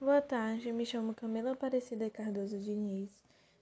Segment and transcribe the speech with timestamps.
[0.00, 3.10] Boa tarde, me chamo Camila Aparecida Cardoso Diniz,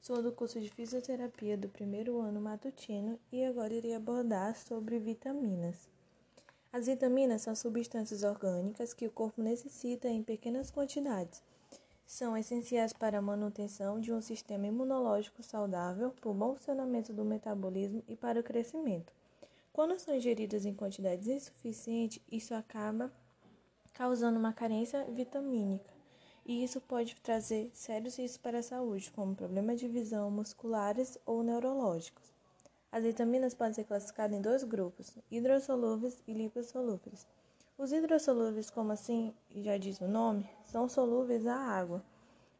[0.02, 5.88] sou do curso de Fisioterapia do primeiro ano matutino e agora irei abordar sobre vitaminas.
[6.70, 11.42] As vitaminas são substâncias orgânicas que o corpo necessita em pequenas quantidades.
[12.06, 17.24] São essenciais para a manutenção de um sistema imunológico saudável, para o bom funcionamento do
[17.24, 19.10] metabolismo e para o crescimento.
[19.72, 23.10] Quando são ingeridas em quantidades insuficientes, isso acaba
[23.94, 25.95] causando uma carência vitamínica,
[26.48, 31.42] e isso pode trazer sérios riscos para a saúde, como problemas de visão, musculares ou
[31.42, 32.32] neurológicos.
[32.92, 37.26] As vitaminas podem ser classificadas em dois grupos, hidrossolúveis e lipossolúveis.
[37.76, 42.02] Os hidrossolúveis, como assim já diz o nome, são solúveis à água.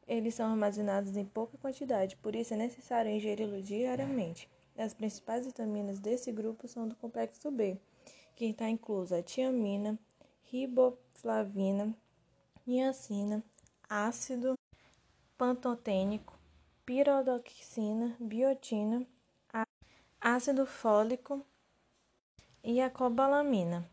[0.06, 4.50] Eles são armazenados em pouca quantidade, por isso é necessário ingeri-los diariamente.
[4.76, 7.78] As principais vitaminas desse grupo são do complexo B,
[8.34, 9.98] que está inclusa a tiamina,
[10.42, 11.96] riboflavina,
[12.66, 13.42] niacina,
[13.88, 14.54] ácido
[15.38, 16.36] pantotênico,
[16.84, 19.06] pirodoxina, biotina,
[20.20, 21.44] ácido fólico
[22.64, 23.88] e a cobalamina,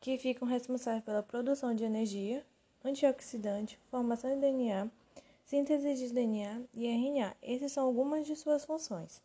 [0.00, 2.46] que ficam responsáveis pela produção de energia,
[2.84, 4.88] antioxidante, formação de DNA,
[5.44, 7.34] síntese de DNA e RNA.
[7.42, 9.20] Essas são algumas de suas funções.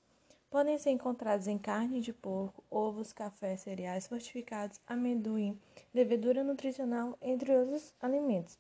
[0.50, 5.60] Podem ser encontrados em carne de porco, ovos, café, cereais fortificados, amendoim,
[5.94, 8.58] levedura nutricional, entre outros alimentos.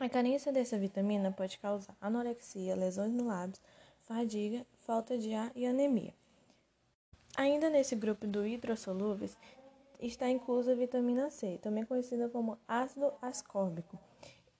[0.00, 3.60] A carência dessa vitamina pode causar anorexia, lesões no lábios,
[4.00, 6.14] fadiga, falta de ar e anemia.
[7.36, 9.36] Ainda nesse grupo do hidrossolúveis
[10.00, 13.98] está inclusa a vitamina C, também conhecida como ácido ascórbico.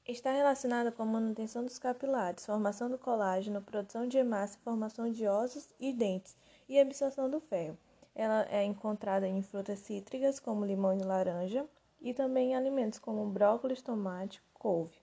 [0.06, 5.26] Está relacionada com a manutenção dos capilares, formação do colágeno, produção de hemácia, formação de
[5.26, 6.36] ossos e dentes
[6.68, 7.78] e absorção do ferro.
[8.14, 11.66] Ela é encontrada em frutas cítricas, como limão e laranja,
[11.98, 15.00] e também em alimentos como brócolis, tomate, couve.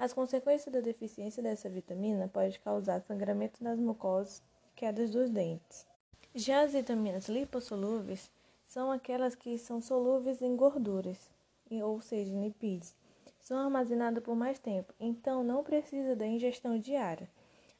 [0.00, 5.86] As consequências da deficiência dessa vitamina podem causar sangramento nas mucosas e quedas dos dentes.
[6.34, 8.30] Já as vitaminas lipossolúveis
[8.64, 11.28] são aquelas que são solúveis em gorduras,
[11.70, 12.94] ou seja, em lipídios.
[13.42, 17.28] São armazenadas por mais tempo, então não precisa da ingestão diária.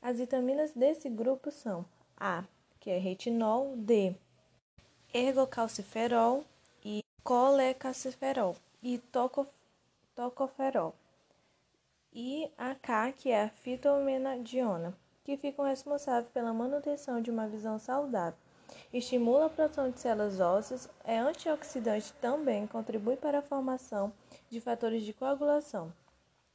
[0.02, 1.86] As vitaminas desse grupo são
[2.18, 2.44] A,
[2.80, 4.14] que é retinol, D,
[5.14, 6.44] ergocalciferol
[6.84, 9.46] e colecalciferol e toco,
[10.14, 10.94] tocoferol.
[12.12, 17.78] E a K, que é a fitomenadiona, que ficam responsáveis pela manutenção de uma visão
[17.78, 18.38] saudável.
[18.92, 24.12] Estimula a produção de células ósseas, é antioxidante também, contribui para a formação
[24.48, 25.92] de fatores de coagulação.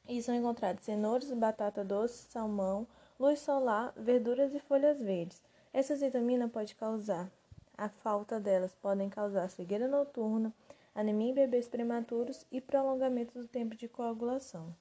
[0.07, 2.85] E são encontrados cenouras, batata doce, salmão,
[3.17, 5.41] luz solar, verduras e folhas verdes.
[5.71, 7.31] Essas vitaminas podem causar,
[7.77, 10.53] a falta delas podem causar cegueira noturna,
[10.93, 14.75] anemia em bebês prematuros e prolongamento do tempo de coagulação.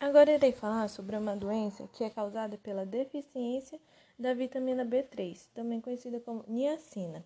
[0.00, 3.78] Agora irei falar sobre uma doença que é causada pela deficiência
[4.18, 7.22] da vitamina B3, também conhecida como niacina.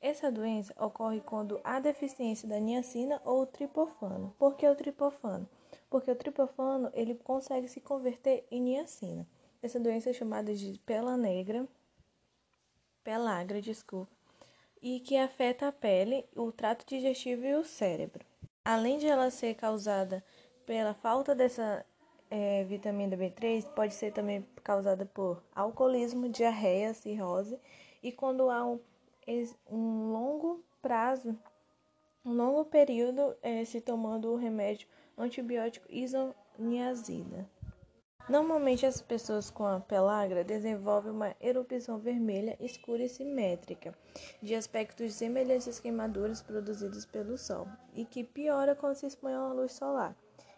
[0.00, 4.34] Essa doença ocorre quando há deficiência da niacina ou tripofano.
[4.36, 5.48] Por que o tripofano?
[5.88, 9.24] Porque o tripofano ele consegue se converter em niacina.
[9.62, 11.66] Essa doença é chamada de pela negra
[13.04, 14.10] pelagra, desculpa,
[14.82, 18.26] e que afeta a pele, o trato digestivo e o cérebro.
[18.64, 20.24] Além de ela ser causada
[20.66, 21.86] pela falta dessa
[22.30, 27.58] é, vitamina B3, pode ser também causada por alcoolismo, diarreia, cirrose
[28.02, 28.80] e quando há um,
[29.70, 31.38] um longo prazo,
[32.24, 37.48] um longo período é, se tomando o remédio antibiótico isoniazida.
[38.28, 43.96] Normalmente, as pessoas com a pelagra desenvolvem uma erupção vermelha escura e simétrica,
[44.42, 49.46] de aspectos semelhantes às queimaduras produzidas pelo sol, e que piora quando se expõe à
[49.52, 50.16] luz solar.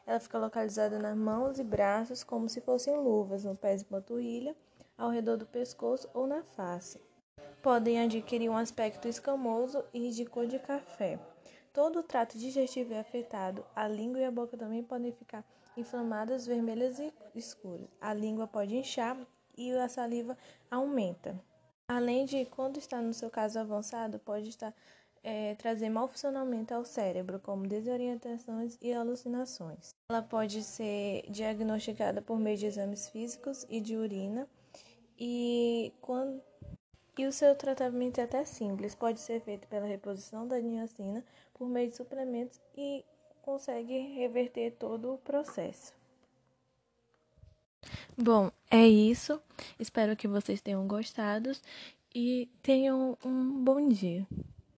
[0.08, 4.56] Ela fica localizada nas mãos e braços como se fossem luvas, no pé e panturrilha,
[4.96, 6.98] ao redor do pescoço ou na face.
[7.62, 11.20] Podem adquirir um aspecto escamoso e de cor de café.
[11.74, 15.44] Todo o trato digestivo é afetado, a língua e a boca também podem ficar
[15.76, 17.86] inflamadas, vermelhas e escuras.
[18.00, 19.14] A língua pode inchar
[19.58, 20.38] e a saliva
[20.70, 21.38] aumenta.
[21.86, 24.74] Além de, quando está no seu caso avançado, pode estar
[25.28, 29.90] é, trazer mau funcionamento ao cérebro, como desorientações e alucinações.
[30.10, 34.48] Ela pode ser diagnosticada por meio de exames físicos e de urina,
[35.18, 36.40] e, quando,
[37.18, 41.22] e o seu tratamento é até simples, pode ser feito pela reposição da niacina
[41.52, 43.04] por meio de suplementos e
[43.42, 45.92] consegue reverter todo o processo.
[48.16, 49.42] Bom, é isso.
[49.78, 51.52] Espero que vocês tenham gostado
[52.14, 54.26] e tenham um bom dia.